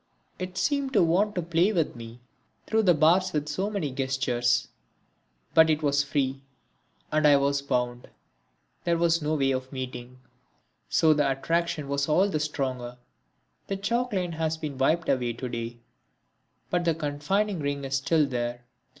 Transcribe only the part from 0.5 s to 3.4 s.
seemed to want to play with me through the bars